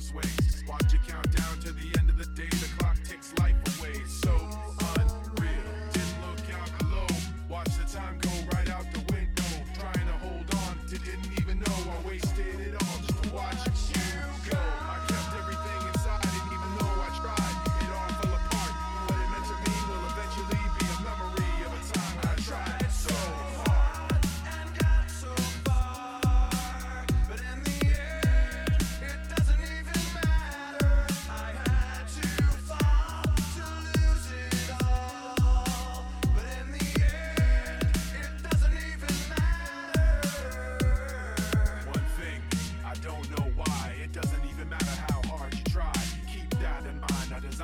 swings. 0.00 0.64
Watch 0.68 0.92
it 0.92 1.00
count 1.06 1.36
down 1.36 1.58
to 1.60 1.72
the 1.72 1.98
end 1.98 2.10
of 2.10 2.18
the 2.18 2.26
day. 2.36 2.48
The 2.50 2.68
clock 2.78 2.96
ticks 3.04 3.32
life 3.38 3.56
away. 3.78 3.94
So 4.06 4.30
unreal. 4.96 5.68
Didn't 5.92 6.20
look 6.26 6.46
out 6.60 6.70
below. 6.78 7.06
Watch 7.48 7.70
the 7.78 7.86
time 7.90 8.18
go 8.20 8.30
right 8.52 8.68
out 8.70 8.86
the 8.92 9.00
window. 9.12 9.50
Trying 9.78 10.06
to 10.06 10.16
hold 10.24 10.54
on 10.54 10.78
to 10.88 10.98
didn't 10.98 11.32
even 11.40 11.58
know 11.60 11.76
I 11.96 12.08
wasted 12.08 12.60
it 12.60 12.74
all 12.74 12.98
just 13.06 13.22
to 13.22 13.28
watch 13.34 13.77